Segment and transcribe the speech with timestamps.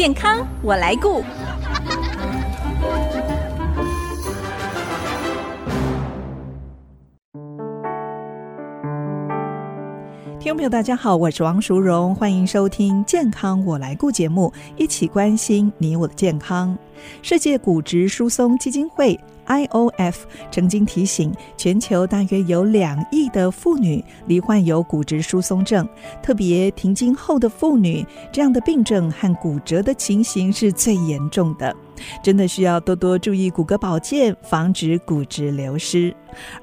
[0.00, 1.22] 健康我来顾。
[10.38, 16.74] 听众朋友，大家好，我是王淑荣，欢迎收听《健康我来顾》节目，一起关心你我的健康。
[17.20, 19.20] 世界骨质疏松基金会
[19.50, 20.14] （IOF）
[20.52, 25.88] 曾经提醒，全球大约有两亿的妇女罹患有骨质疏松症，
[26.22, 31.74] 特别停经后的妇女，这样的病症和骨折的情形是最严重的。
[32.22, 36.14] 真的需要多多注意骨骼保健，防止骨质流失。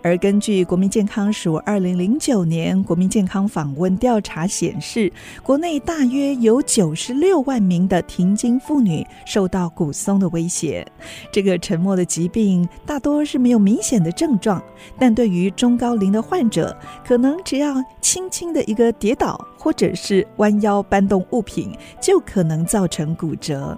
[0.01, 5.11] 而根据国民健康署二零零九年国民健康访问调查显示，
[5.43, 10.87] 国内大约有九十六万名的停经妇女受到骨松的威胁。
[11.33, 14.63] 这个沉默的疾病大多是没有明显的症状，
[14.97, 23.77] 但对于中高龄的患者，可能只要轻轻的一个跌倒，或者是弯腰搬动物品，就可能造成骨折。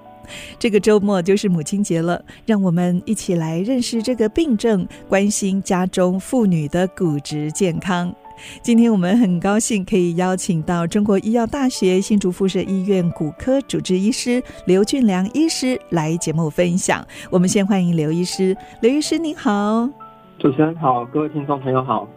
[0.57, 8.13] 这个周末就是母亲节了，让我们一起来认识这个病症，关心家中妇女的骨质健康。
[8.61, 17.05] 今天我们很高兴可以邀请到中国医药大学新竹附设医院骨科主治医师刘俊良医师来节目分享。
[17.29, 19.89] 我们先欢迎刘医师，刘医师您好。
[20.37, 22.07] 主持人好，各位听众朋友好。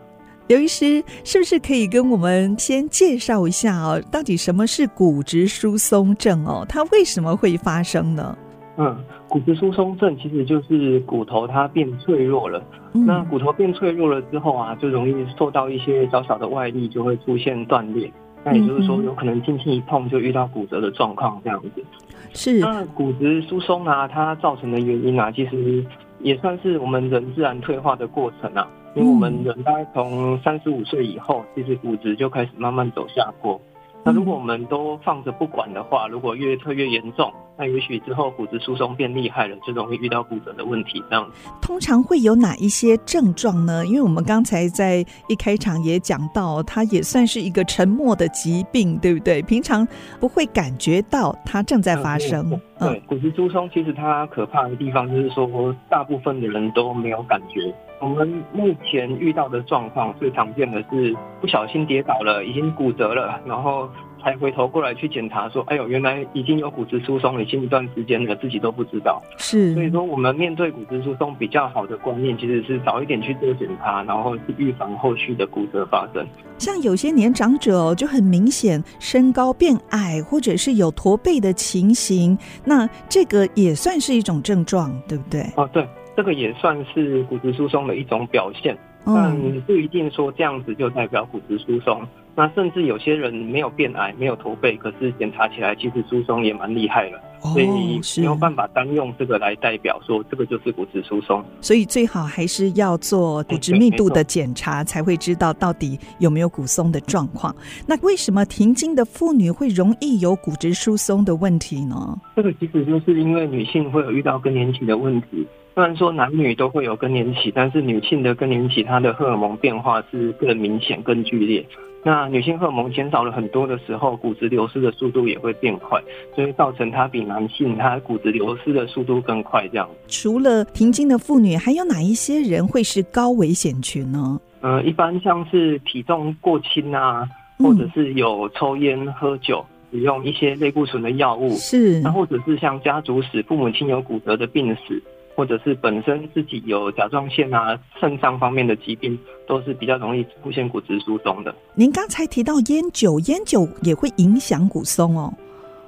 [0.49, 4.03] 刘医师，是不是可以跟我们先介绍一下哦？
[4.11, 6.67] 到底什么是骨质疏松症哦？
[6.69, 8.37] 它为什么会发生呢？
[8.77, 8.97] 嗯，
[9.29, 12.63] 骨质疏松症其实就是骨头它变脆弱了。
[12.95, 18.13] 嗯、那骨头变脆弱了之后啊，就容易受到一些小小的外力，就会出现断裂。
[18.45, 21.85] 那也就是说，有可能轻轻一碰就遇到骨折的状况，这样子。
[22.33, 22.59] 是。
[22.59, 25.85] 那骨质疏松啊，它造成的原因啊，其实
[26.21, 28.67] 也算是我们人自然退化的过程啊。
[28.95, 33.61] 因为我们人大概从三十五岁以后，其实骨质就开始慢慢走下坡。
[34.05, 41.01] 那如果我们都放着不管的话，如果越退越严重，那也许之后骨质疏松变厉害了，就容易遇到骨折的问题。
[41.09, 43.87] 这样通常会有哪一些症状呢？
[43.87, 49.41] 因为我们刚才在一开场也讲到，它也算是一个沉默的疾病，对不对？
[49.43, 49.87] 平常
[50.19, 52.51] 不会感觉到它正在发生。
[52.81, 57.73] 嗯，对，骨质疏松其实它可怕的地方就是说，大部分的人都没有感觉。
[58.03, 63.89] 我们目前遇到的状况最常见的是不小心跌倒了，已经骨折了，然后
[64.21, 76.27] 才回头过来去检查，说：“哎呦，原来已经有骨质疏松了，已经一段时间了，自己都不知道。”是，所以说我们面对骨质疏松比较好的观念，其实是早一点去做检查，然后去预防后续的骨折发生。
[76.59, 85.47] 像有些年长者哦，就很明显身高变矮，或者是有驼背的情形，那这个也算是一种症状，对不对？
[85.55, 85.87] 哦，对。
[86.17, 89.35] 这个也算是骨质疏松的一种表现，但
[89.67, 92.07] 不一定说这样子就代表骨质疏松。
[92.35, 101.45] 那甚至有些人没有变矮，没有驼背，可是检查起来其实疏松也蛮厉害了，所以没有办法单用这个来代表说这个就是骨质疏松。
[101.61, 107.55] 所以最好还是要做骨质密度的检查，才会知道到底有没有骨松的状况。
[107.87, 112.19] 那为什么停经的妇女会容易有骨质疏松的问题呢？
[112.35, 115.47] 这个其实就是因为女性会有遇到更年期的问题。
[115.75, 121.67] 虽然说男女都会有更年期，但是女性的更年期，它的荷尔蒙变化是更明显、更剧烈。
[122.05, 125.99] 那女性荷尔蒙减少了很多的时候，骨质流失的速度也会变快，
[126.35, 129.67] 所以造成它比男性它骨质流失的速度更快。
[129.69, 129.89] 这样。
[130.09, 134.39] 除了停经的妇女，还有哪一些人会是高危险群呢？
[134.61, 137.27] 呃，一般像是体重过轻啊，
[137.59, 142.01] 或者是有抽烟、喝酒、使用一些类固醇的药物，是。
[142.01, 145.03] 那或者是像家族史，父母亲有骨折的病史。
[145.35, 151.55] 或者是本身自己有甲状腺啊、肾脏方面的疾病，都是比较容易出现骨质疏松的。
[151.75, 155.33] 您刚才提到烟酒，烟酒也会影响骨松哦。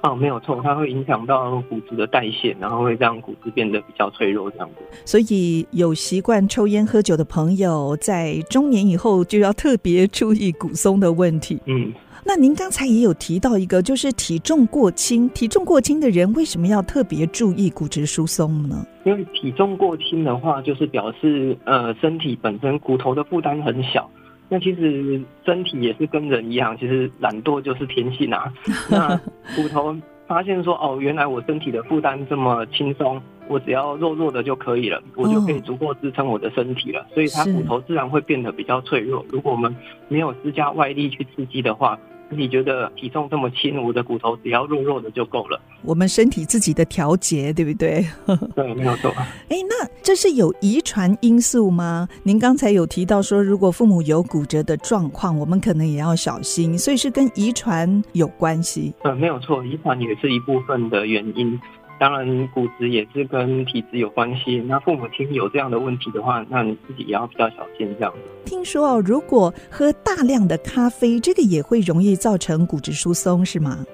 [0.01, 4.75] 哦，没有错，它会影响到骨质的代谢，然后会让骨质变得比较脆弱这样子。
[5.03, 11.59] 所以有习惯抽烟喝酒的朋友，在中年以后就要特别注意骨松的问题。
[11.65, 11.91] 嗯。
[12.27, 18.83] 那您刚才也有提到一个，就是体重过轻，体重过轻的人为什么要特别注意骨质疏松呢？
[19.03, 24.09] 因为体重过轻的话，就是表示呃身体本身骨头的负担很小。
[24.49, 28.51] 那其实身体也是跟人一样，其实懒惰就是天性啊。
[28.89, 29.15] 那
[29.55, 29.95] 骨头
[30.27, 33.21] 发现说哦，原来我身体的负担这么轻松。
[33.47, 39.23] 我只要弱弱的就可以了，我就可以足够支撑我的身体了，所以它骨头自然会变得比较脆弱。
[39.29, 39.75] 如果我们
[40.07, 41.95] 没有施加外力去刺激的话，
[42.29, 45.59] 自己觉得体重这么轻，我的骨头只要弱弱的就够了。
[45.83, 48.05] 我们身体自己的调节，对不对？
[48.55, 49.11] 对，没有错。
[49.49, 52.07] 哎，那这是有遗传因素吗？
[52.23, 58.93] 您刚才有提到说，如果父母有骨折的状况，我们可能也要小心，所以是跟遗传有关系。
[59.03, 61.59] 呃，没有错，遗传也是一部分的原因。
[61.97, 64.57] 当然，骨质也是跟体质有关系。
[64.67, 68.13] 那父母亲有这样的问题的话，那你自己也要比较小心这样。
[68.45, 73.85] 听说哦，如果喝大量的咖啡，这个也会容易造成骨质疏松，是吗？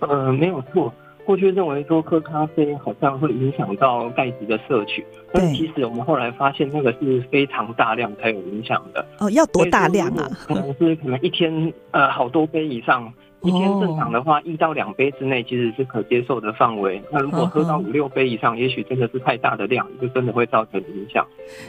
[0.00, 0.92] 呃，没有错。
[1.24, 9.06] 过去认为说喝咖啡好像会影响到钙质的摄取，但其实我们后来发现那个是非常大量才有影响的。
[9.18, 10.28] 哦，要多大量啊？
[10.46, 13.12] 可能是可能一天呃好多杯以上。
[13.42, 17.00] 一天正常的话，一到两杯之内其实是可接受的范围。
[17.12, 21.24] 那如果喝到五六杯以上，也许真的是太大的量，就真的会造成影响。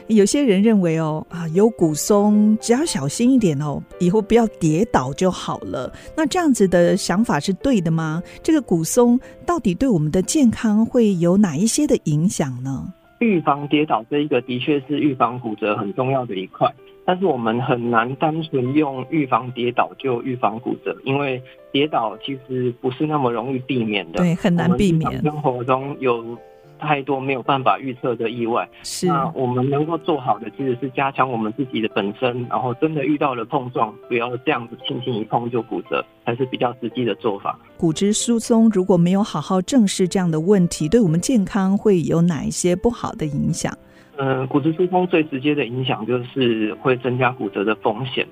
[0.08, 5.92] 有些人认为哦，啊，有骨松，只要小心一点哦，以后不要跌倒就好了。
[6.18, 8.24] 那这样子的想法是对的吗？
[8.42, 12.92] 这个骨松到底对我们的健康会有哪一些的影响呢？
[13.20, 16.74] 预防跌倒这一个的确是预防骨折很重要的一块。
[17.10, 21.42] 但是我们很难单纯用预防跌倒就预防骨折，因为
[21.72, 24.20] 跌倒其实不是那么容易避免的。
[24.20, 25.20] 对，很难避免。
[25.24, 26.38] 生活中有
[26.78, 28.70] 太多没有办法预测的意外。
[28.84, 29.08] 是。
[29.08, 37.58] 那我们能够做好的其实是加强我们自己的本身，然后真的遇到了碰撞，不要这样子轻轻一碰就骨折，才是比较实际的做法。
[37.76, 43.76] 骨质疏松如果没有好好正视这样的问题，对我们健康会有哪一些不好的影响？
[44.22, 48.28] 嗯，骨质疏松最直接的影响就是会增加骨折的风险。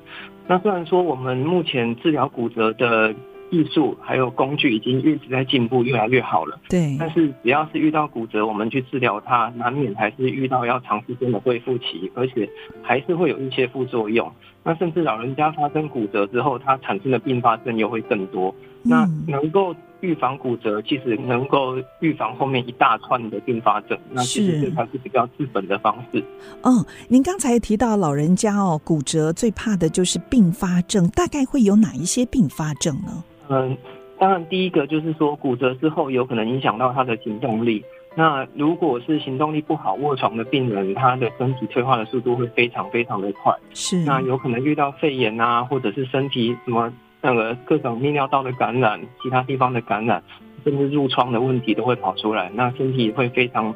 [0.46, 3.14] 那虽然说我们目前治疗骨折的
[3.50, 6.60] 技术还有工具已经一直在进步，越来越好了。
[6.68, 6.98] 对。
[7.00, 12.50] 但是只要是遇到骨折，我们去治疗它，难免还是遇到要长时间的恢复期，而且
[12.82, 14.30] 还是会有一些副作用。
[14.66, 18.54] 那甚至老人家发生骨折之后，它产生的并发症又会更多。
[18.84, 19.74] 那能够。
[20.02, 26.24] 预防骨折其实能够预防后面一大串的并发症，那其实这才是比较治本的方式。
[26.62, 33.24] 哦，您刚才提到老人家哦，骨折最怕的就是并发症，大概会有哪一些并发症呢？
[33.50, 33.78] 嗯，
[34.20, 37.84] 当然第一个就是说骨折之后有可能影响到他的行动力。
[38.16, 43.54] 那如果是行动力不好、卧床的病人，他的身体退化的速度会非常非常的快。
[43.74, 46.92] 是，那有可能遇到肺炎啊，或者是身体什么。
[47.22, 50.24] 那个各种泌尿道的感染，其他地方的感染，
[50.64, 53.74] 甚至褥疮的问题都会跑出来，那身体会非常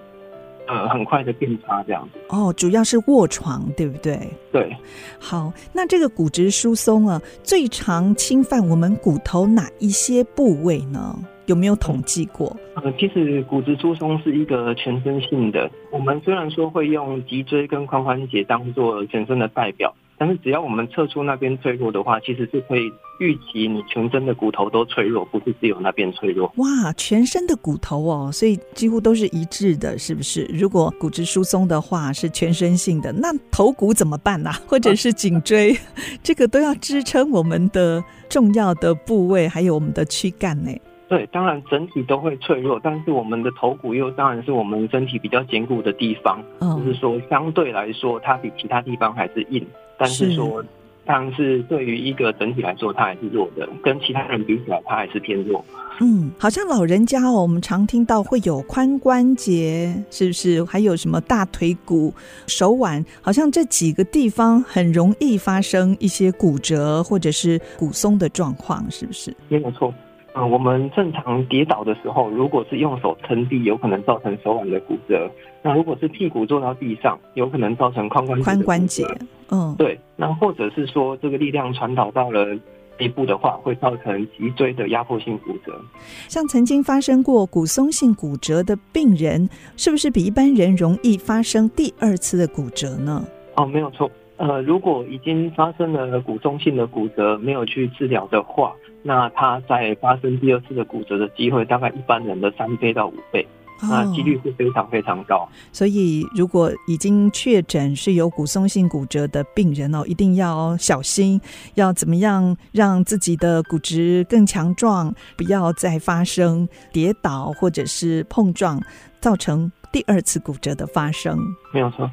[0.67, 2.19] 呃很快的变差这样子。
[2.29, 4.19] 哦，主要是卧床，对不对？
[4.51, 4.75] 对。
[5.19, 11.17] 好，那这个骨质疏松啊，最常侵犯我们骨头哪一些部位呢？
[11.47, 12.55] 有没有统计过？
[12.75, 15.69] 呃，其实骨质疏松是一个全身性的。
[15.91, 19.93] 我们虽然说会用脊椎跟髋关节当做全身的代表。
[20.21, 26.45] 但是只要我们测出那边脆弱的话，其实是可以预期你全身的骨头都脆弱，不是只有那边脆弱。
[26.57, 30.44] 哇，全身的骨头哦，所以几乎都是一致的，是不是？
[30.53, 34.51] 如果骨质疏松的话是全身性的，那头骨怎么办呢？
[34.69, 35.75] 或者是颈椎，
[36.21, 40.71] 这个都要支撑我们的重要的部位，还有我们的躯干呢。
[41.09, 49.65] 对，当然整体都会脆弱，但是我们的头骨又当然是我们身体比较坚固的地方，嗯，就是说相对来说它比其他地方还是硬，
[50.01, 50.63] 但是说，
[51.06, 55.63] 但是对于一个整体来说它还是弱的，跟其他人比起来它还是偏弱。
[56.00, 60.63] 嗯，好像老人家哦，我们常听到会有髋关节，是不是？
[60.63, 62.12] 还有什么大腿骨、
[62.48, 69.36] 手腕，好像这几个地方很容易发生一些骨折或者是骨松的状况，是不是？
[69.48, 69.94] 没有错。
[70.33, 75.29] 嗯，我们正常跌倒的时候，如果是用手撑地，有可能造成手腕的骨折；
[75.63, 78.51] 那如果是屁股坐到地上，有可能造成髋关节。
[78.51, 79.08] 髋关节，
[79.51, 80.00] 嗯，对。
[80.15, 82.58] 那或者是说，这个力量传导到了
[82.98, 85.80] 背部的话，会造成脊椎的压迫性骨折。
[86.27, 93.24] 像曾经发生过骨松性骨折的病人，是不是比一般人容易发生第二次的骨折呢？
[93.56, 94.10] 哦，没有错。
[94.38, 103.48] 呃，如果已经发生了骨松性的骨折，没有去治疗的话，那他在发生第二次的骨折的机会，大概一般人的三倍到五倍，
[103.81, 105.47] 那几率是非常非常高。
[105.71, 111.39] 所以，如果已经确诊是有骨松性骨折的病人哦，一定要小心，
[111.75, 118.81] 要怎么样让自己的骨质更强壮，不要再发生跌倒或者是碰撞，
[119.19, 121.38] 造成第二次骨折的发生。
[121.73, 122.09] 没有错。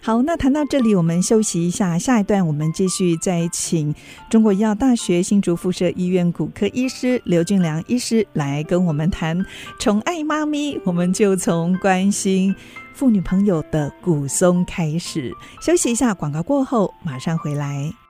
[0.00, 3.94] 好，那谈到这里，我们休息一下，下一段我们继续再请
[4.30, 9.44] 中国医药大学新竹附设医院骨科医师刘俊良医师来跟我们谈
[9.78, 12.54] 宠爱妈咪，我们就从关心
[12.94, 15.32] 妇女朋友的骨松开始。
[15.60, 18.03] 休息一下，广告过后马上回来。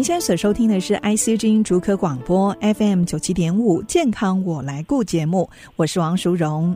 [0.00, 6.74] 您现在所收听的是 IC 之音竹科广播 FM 九七点五健康我来顾节目，我是王淑荣。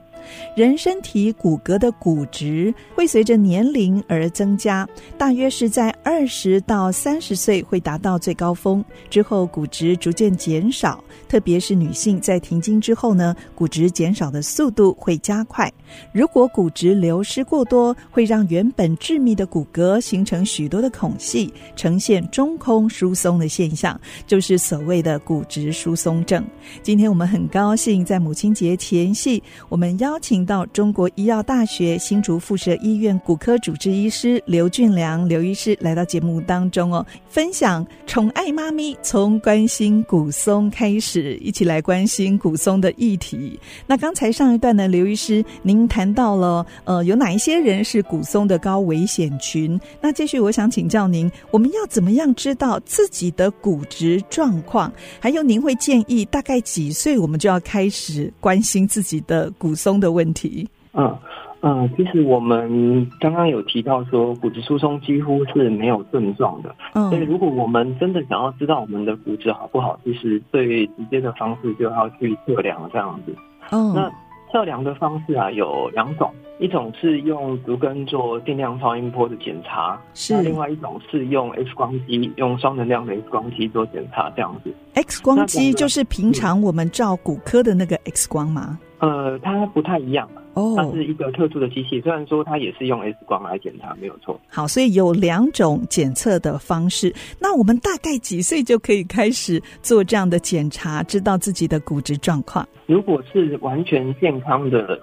[0.56, 4.88] 人身体骨骼的骨质会随着年龄而增加，
[5.18, 15.72] 大约是在二十到三十岁会达到最高峰，之后骨质逐渐减少，特别是女性在停经之后呢，骨质减少的速度会加快。
[16.12, 26.44] 如果骨质流失过多，会让原本致密的骨骼形成许多的孔隙，呈现中空疏松的现象，就是所谓的骨质疏松症。
[26.82, 43.58] 今天我们很高兴在母亲节前夕，我们邀邀请到中国医药大学新竹附设医院骨科主治医师刘俊良刘医师来到节目当中哦，分享宠爱妈咪从关心骨松开始，一起来关心骨松的议题。
[43.88, 49.76] 那刚才上一段呢，刘医师您谈到了呃有哪一些人是骨松的高危险群？
[50.00, 54.92] 那继续我想请教您，我们要怎么样知道自己的骨质状况？
[55.18, 60.68] 还有您会建议大概几岁我们就要开始关心自己的骨松的问题？
[60.92, 61.16] 嗯
[61.60, 66.74] 嗯，其实我们刚刚有提到说，骨质疏松几乎是没有症状的。
[66.92, 73.34] 嗯，所以如果我们真的想要知道我们的骨质好不好，其实最直接的方式就要去测量这样子。
[73.70, 74.12] 嗯，那
[74.52, 76.30] 测量的方式啊有两种。
[76.60, 84.72] 一种是用足跟做定量超音波的检查，是；另外一种是用 X 光机，用双能量的 X 光机做检查，这样子。
[84.94, 88.78] X 光机就是平常我们照骨科的那个 X 光吗？
[89.06, 94.40] 呃，它不太一样哦，它是一个特殊的机器，虽然说它也是用 X 光来检查，没有错。
[94.48, 97.14] 好，所以有两种检测的方式。
[97.38, 102.66] 那我们大概几岁就可以开始做这样的检查，知道自己的骨质状况？
[102.86, 104.98] 如果是完全健康的。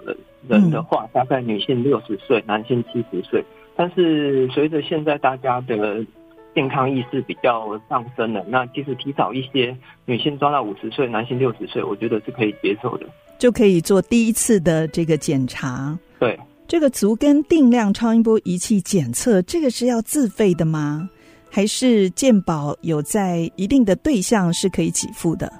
[0.48, 3.44] 人的话，大概女性六十岁，男性七十岁。
[3.76, 6.04] 但是随着现在大家的
[6.52, 13.06] 健康意识比较上升了，那其实提早一些，女性抓到五十岁，男性六十岁，我觉得是可以接受的，
[13.42, 15.98] 就可以做第一次的这个检查。
[16.20, 21.10] 对，这个足跟定量超音波仪器检测，这个是要自费的吗？
[21.50, 25.52] 还是健保有在一定的对象是可以给付的？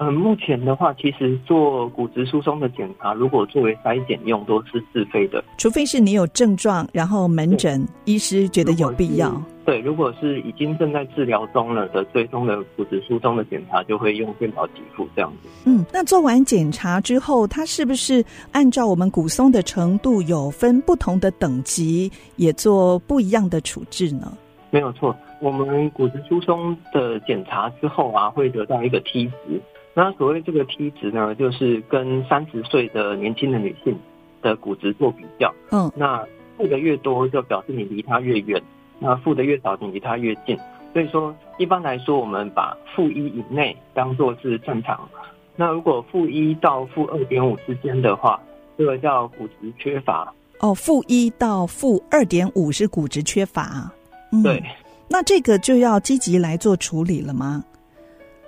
[0.00, 5.42] 嗯，目前的话，其实做骨质疏松的检查，如果作为筛检用，都是自费的。
[5.56, 9.42] 除非是你有症状，然后门诊医师觉得有必要。
[9.64, 15.48] 对，如果是已经正在治疗中了的追踪的骨质疏松的检查，就会用健保给付这样子。
[15.64, 24.32] 嗯，那做完检查之后，它是不是按照我们骨松的程度有分不同的等级，也做不一样的处置呢？
[24.70, 29.60] 没有错，我们骨质疏松的检查之后啊，会得到一个 T 值。
[29.98, 33.98] 那所谓这个 T 值呢，就是跟三十岁的年轻的女性
[34.40, 35.52] 的骨质做比较。
[35.72, 36.24] 嗯，那
[36.56, 38.62] 负的越多，就表示你离它越远；
[39.00, 40.56] 那负的越少，你离它越近。
[40.92, 45.08] 所以说，一般来说，我们把负一以内当做是正常。
[45.56, 48.40] 那如果负一到负二点五之间的话，
[48.76, 50.32] 这个叫骨质缺乏。
[50.60, 53.90] 哦，负一到负二点五是骨质缺乏。
[54.30, 54.62] 嗯，对。
[55.08, 57.64] 那这个就要积极来做处理了吗？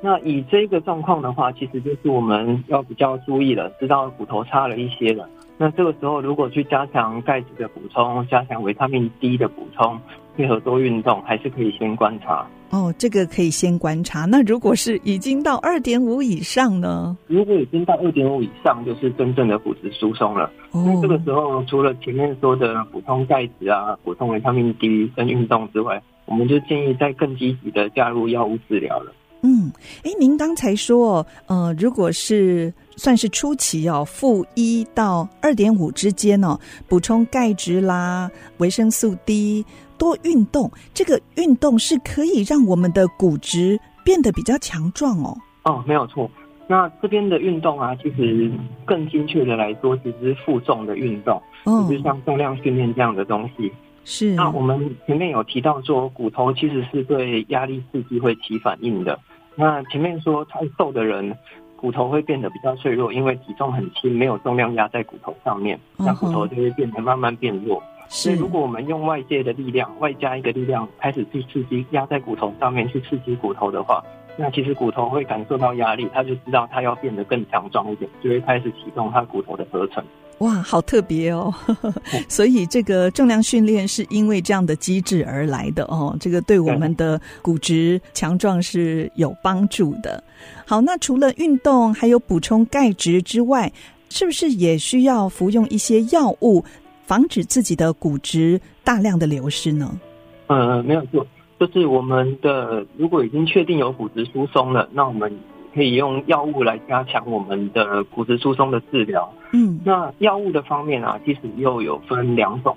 [0.03, 5.29] 那以这个状况的话，其实就是我们要比较注意了，知道骨头差了一些了。
[5.59, 10.01] 那这个时候，如果去加强钙质的补充，加强维他命 D 的补充，
[10.35, 12.47] 配合多运动，还是可以先观察。
[12.71, 14.25] 哦，这个可以先观察。
[14.25, 17.15] 那如果是已经到二点五以上呢？
[17.27, 20.51] 如果已经到二点五以上，就是真正的骨质疏松了。
[20.71, 20.83] 哦。
[20.87, 29.13] 那这个时候，除了前面说的补充钙质啊、补充维他命 D 跟运动之外，我们就建议再更积极的加入药物治疗了。
[29.43, 29.73] 嗯，
[30.05, 39.65] 哎，您刚才说，呃，如果是算是初期哦，负一到二点五之间哦，补充钙质啦、维生素 D，
[39.97, 45.37] 多运动，这个运动是可以让我们的骨质变得比较强壮哦。
[45.65, 46.31] 哦，没有错。
[46.69, 48.51] 那这边的运动啊，其实
[48.85, 53.73] 更精确的来说，其实是负重的运动，嗯，就是像重量训练这样的东西。
[54.05, 54.35] 是。
[54.35, 59.19] 那我们前面有提到说，骨头其实是对压力刺激会起反应的。
[59.55, 61.37] 那前面说太瘦的人，
[61.77, 67.83] 骨头会变得比较脆弱，因为体重很轻，没有重量压在骨头上面，那骨头就会变得慢慢变弱。
[68.09, 74.03] 是，所以如果我们用外界的力量，外加一个力量，开始去刺激压在骨头上面，去刺激骨头的话，
[74.37, 80.03] 那其实骨头会感受到压力，他就知道他要变得更强壮一点，就会开始启动他骨头的合成。
[80.41, 81.55] 哇，好特别哦！
[82.29, 86.17] 所以这个重量训练是因为这样的机制而来的哦。
[86.19, 90.23] 这个对我们的骨质强壮是有帮助的。
[90.67, 93.71] 好，那除了运动，还有补充钙质之外，
[94.09, 96.65] 是不是也需要服用一些药物，
[97.05, 100.01] 防止自己的骨质大量的流失呢？
[100.47, 101.27] 呃，没有错。
[101.59, 105.31] 就是我们的如果已经确定有骨质疏松了，那我们
[105.75, 109.33] 可以用药物来加强我们的骨质疏松的治疗。
[109.53, 112.77] 嗯，那药物的方面啊，其实又有分两种，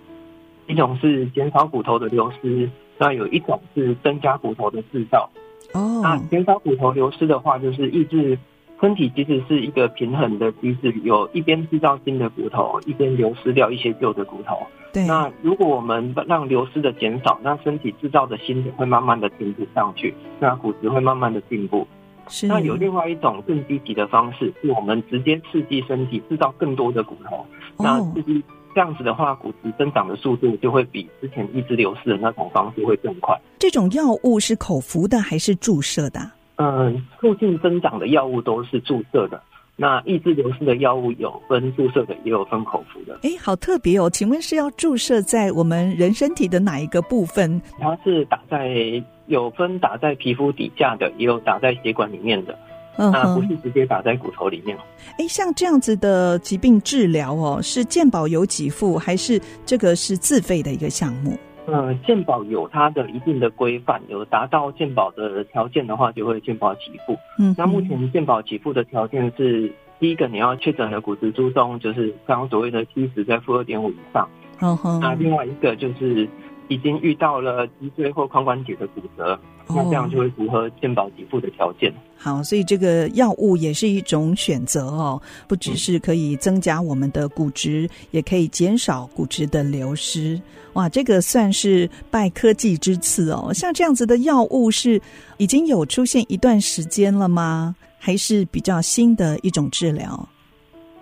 [0.67, 5.29] 一种是减少骨头的流失，那有一种是增加骨头的制造。
[5.73, 8.37] 哦，那减少骨头流失的话，就是抑制
[8.79, 14.57] 身体其实是一个平衡的机制，有一边制造新的骨头，一边流失掉一些旧的骨头。
[14.91, 15.05] 对。
[15.07, 21.87] 那如果我们让流失的减少，那身体制造的新的会慢慢的停止上去，那骨质会慢慢的进步。
[22.27, 22.47] 是。
[22.47, 27.37] 那有另外一种更积极的方式，是我们直接刺激身体制造更多的骨头。
[27.77, 27.83] 哦。
[27.83, 33.39] 那刺激这样子的话，骨质增长的速度就会比之前抑制流失的那种方式会更快。
[33.59, 36.19] 这种药物是口服的还是注射的？
[36.57, 39.41] 嗯，促进增长的药物都是注射的。
[39.75, 43.17] 那抑制流失的药物有分注射的，也有分口服的。
[43.23, 44.07] 哎，好特别哦！
[44.07, 47.59] 请问是要注射在我们人身体的哪一个部分？
[47.79, 52.57] 它是打在有分打在皮肤底下的，也有打在血管里面的。
[52.95, 54.77] 嗯，那不是直接打在骨头里面。
[55.17, 61.35] 哎，像这样子的疾病治疗哦，是健保有给付，还是这个是自费的一个项目？
[61.65, 67.17] 呃，健保有它的一定的规范，有达到健保的条件的话，就会健保给付。
[67.39, 74.29] 嗯，那目前健保给付的条件是，第一个你要确诊的骨质疏松，就是刚刚所谓的七十在负二点五以上。
[74.59, 74.99] 嗯哼。
[74.99, 76.27] 那另外一个就是
[76.67, 79.39] 已经遇到了脊椎或髋关节的骨折。
[79.69, 81.91] 那这样就会符合健保给付的条件。
[82.17, 90.39] 好，所以这个药物也是一种选择哦，不只是可以增加我们的骨质，也可以减少骨质的流失。
[90.73, 93.51] 哇，这个算是拜科技之赐哦。
[93.53, 95.01] 像这样子的药物是
[95.37, 97.73] 已经有出现一段时间了吗？
[97.97, 100.27] 还是比较新的一种治疗？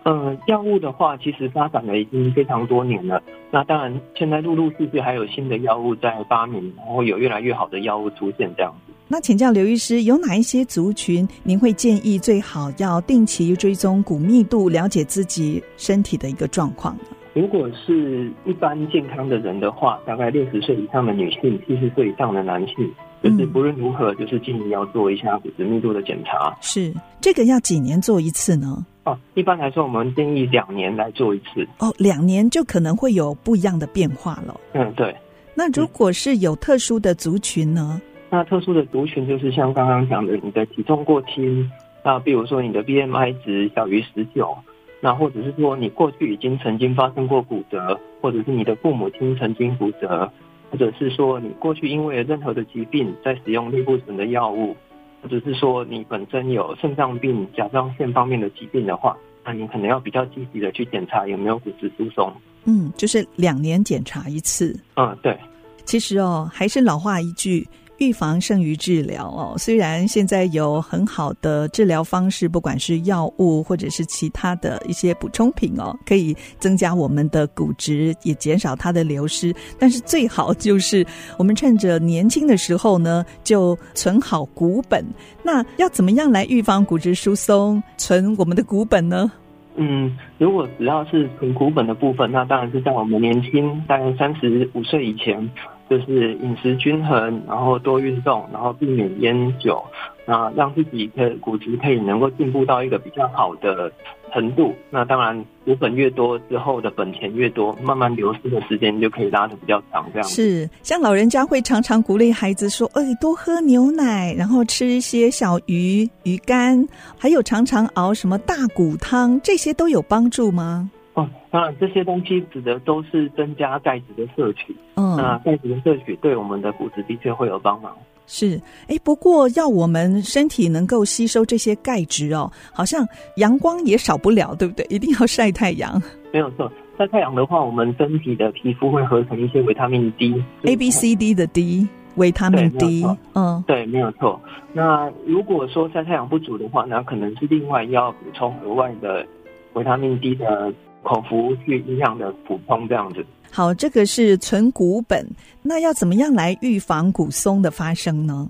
[0.04, 3.22] 嗯，药物的话，其实发展了已经非常多年了。
[3.52, 8.94] 那当然，现在陆陆续续还有新的药物在发明，然后有越来越好的药物出现这样子。
[9.08, 17.04] 那请教刘医师，有哪一些族群您会建议最好要定期追踪骨密度，了解自己身体的一个状况呢？
[17.34, 22.76] 如果是一般健康的人的话，大概六十岁以上的女性，七十岁以上的男性，
[23.22, 26.58] 就是不论如何，就是建议要做一下骨质密度的检查。
[26.62, 28.86] 是，这个要几年做一次呢？
[29.04, 31.68] 哦，一般来说，我们建议两年来做一次。
[31.80, 34.60] 哦，两年就可能会有不一样的变化了。
[34.74, 35.16] 嗯，对。
[35.56, 38.00] 那如果是有特殊的族群呢？
[38.00, 41.70] 嗯、那特殊的族群就是像刚刚讲的，你的体重过轻，
[42.06, 44.56] 那比如说你的 BMI 值小于十九，
[45.00, 50.32] 那或者是说你过去已经曾经发生过骨折，或者是你的父母亲曾经骨折，
[50.70, 54.76] 或者是说你过去因为任何的疾病在使用类固醇的药物。
[55.22, 62.34] 或者是说你本身有肾脏病、甲状腺方面的疾病的话，那你可能要比较积极的去检查有没有骨质疏松。
[62.66, 64.78] 嗯，就是两年检查一次。
[64.96, 65.38] 嗯，对。
[65.84, 67.68] 其实哦，还是老话一句。
[68.02, 69.54] 预防胜于治疗哦。
[69.60, 79.54] 虽然现在有很好的治疗方式，不管是药物或者是其他的一些补充品哦，可以增加我们的骨质，也减少它的流失。
[79.78, 81.06] 但是最好就是
[81.38, 85.06] 我们趁着年轻的时候呢，就存好骨本。
[85.44, 89.32] 那要怎么样来预防骨质疏松，存我们的骨本呢？
[89.76, 95.48] 嗯，如果只要是存骨本的部分，那当然是在我们年轻，大概三十五岁以前。
[95.92, 99.84] 就是饮食均衡，然后多运动，然后避免烟酒，
[100.26, 103.92] 那让自己的骨质可以能够进步到一个比较好的
[104.32, 104.74] 程度。
[104.90, 110.08] 那当然，骨本越多之后的本钱越多，慢慢流失的时间就可以拉得比较长。
[110.14, 116.88] 这样是，像老人家会常常鼓励孩子说：“哎，多喝牛奶，然后吃一些小鱼、鱼干，
[117.20, 124.74] 还有常常熬什么大骨汤，这些都有帮助吗？”哦，当然这些东西指的都是增加钙质的摄取。
[124.96, 127.94] 嗯，那钙质的摄取对我们的骨质的确会有帮忙。
[128.28, 134.86] 是，哎，不过要我们身体能够吸收这些钙质哦，好像阳光也少不了，对不对？
[134.90, 136.02] 一定要晒太阳。
[136.32, 143.06] 没有错，晒太阳的话，我们身体的皮肤会合成一些维他命 D，A、B、C、D 的 D，维他命 D。
[143.36, 144.40] 嗯，对，没有错。
[144.72, 149.26] 那如果说晒太阳不足的话，那可能是另外要补充额外的
[149.74, 150.74] 维他命 D 的。
[151.04, 153.26] 口服去营养的补充这样子。
[153.52, 155.28] 好，这个是存骨本。
[155.62, 158.50] 那要怎么样来预防骨松的发生呢？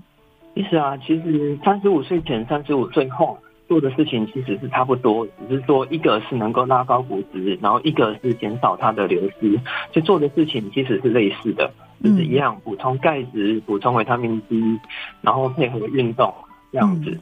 [0.54, 3.36] 其实啊，其实三十五岁前、三十五岁后
[3.68, 9.58] 做的事情其实是差不多，只是说一个是能够拉高骨质，然后一个是减少它的流失，
[9.90, 11.72] 就做的事情其实是类似的，
[12.04, 14.78] 就是一样补充钙质、补充维他命 D，
[15.20, 16.32] 然后配合运动。
[16.72, 17.10] 这样子。
[17.10, 17.20] 嗯、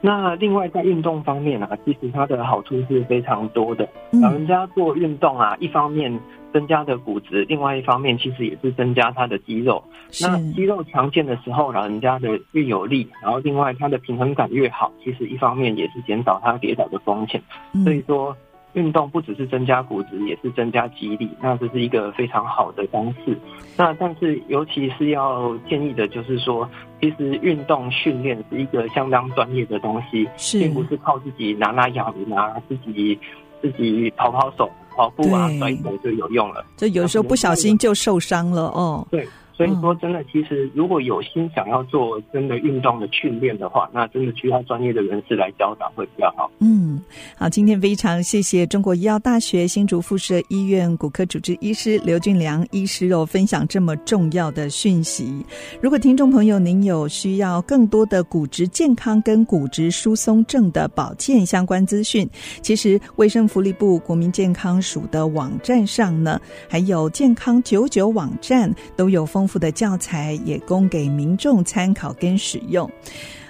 [0.00, 3.88] 那另外在运动方面啊，其实它的好处是非常多的。
[4.20, 6.20] 老人家做运动啊，一方面
[6.52, 9.82] 增加的骨质，另外一方面其实也是增加他的肌肉。
[10.20, 17.40] 那肌肉强健的时候，老人家的越有力，然后另外他的平衡感越好，其实一方面也是减少他跌倒的风险。
[17.84, 18.36] 所以说。
[18.74, 23.36] 运动不只是增加骨质，也是增加肌力，那这是一个非常好的方式。
[23.76, 26.68] 那但是，尤其是要建议的，就是说，
[27.00, 33.18] 其实运动训练是一个相当专业的东西，是并不是靠自己拿拿哑铃啊，自己
[33.60, 36.64] 自己跑跑手、跑步啊、甩手就有用了。
[36.76, 39.06] 就有时候不小心就受伤了哦。
[39.10, 39.26] 对。
[39.60, 46.50] 所以说，真的，其实如果有心想要做真的运动的训练的话，那真的需要专业的人士来教导会比较好。
[46.60, 46.98] 嗯，
[47.36, 55.44] 好，今天非常谢谢中国医药大学新竹附设医院骨科主治医师刘俊良医师哦，分享这么重要的讯息。
[55.82, 62.26] 如果听众朋友您有需要更多的骨质健康跟骨质疏松症的保健相关资讯，
[62.62, 69.49] 其实卫生福利部国民健康署的网站上呢，还有健康九九网站都有丰。
[69.58, 72.90] 的教材也供给民众参考跟使用。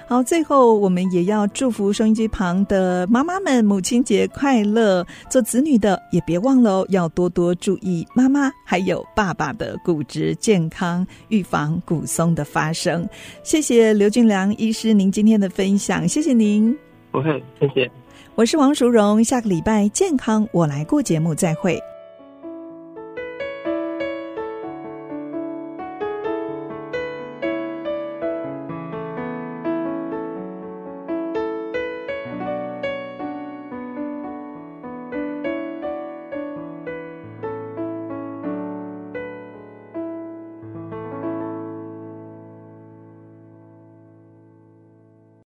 [0.08, 5.06] 好，最后我们也要祝福收音机旁的妈妈们母亲节快乐。
[5.28, 13.08] 做子女的也别忘了哦，要多多注意妈妈还有爸爸的骨质健康，预防骨松的发生。
[13.44, 16.76] 谢谢刘俊良医师您今天的分享，谢谢您。
[17.12, 17.88] 不会，谢谢。
[18.34, 21.80] 我是王淑荣，下个礼拜健康我来过节目再会。